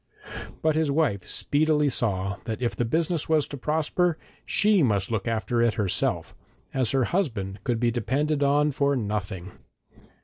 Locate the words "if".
2.59-2.75